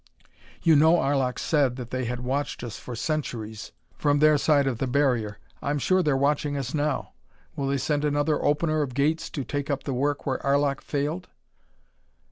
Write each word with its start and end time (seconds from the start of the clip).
"You 0.63 0.75
know 0.75 0.95
Arlok 0.97 1.37
said 1.37 1.75
that 1.75 1.91
they 1.91 2.05
had 2.05 2.21
watched 2.21 2.63
us 2.63 2.79
for 2.79 2.95
centuries 2.95 3.71
from 3.93 4.17
their 4.17 4.35
side 4.39 4.65
of 4.65 4.79
the 4.79 4.87
barrier. 4.87 5.37
I'm 5.61 5.77
sure 5.77 6.01
they're 6.01 6.17
watching 6.17 6.57
us 6.57 6.73
now. 6.73 7.11
Will 7.55 7.67
they 7.67 7.77
send 7.77 8.03
another 8.03 8.43
Opener 8.43 8.81
of 8.81 8.95
Gates 8.95 9.29
to 9.29 9.43
take 9.43 9.69
up 9.69 9.83
the 9.83 9.93
work 9.93 10.25
where 10.25 10.39
Arlok 10.43 10.81
failed?" 10.81 11.29